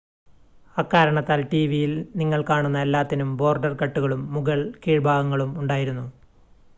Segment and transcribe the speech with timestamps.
[0.75, 6.07] അക്കാരണത്താൽ ടിവിയിൽ നിങ്ങൾ കാണുന്ന എല്ലാത്തിനും ബോർഡർ കട്ടുകളും മുകൾ കീഴ്‌ഭാഗങ്ങളും ഉണ്ടായിരുന്നു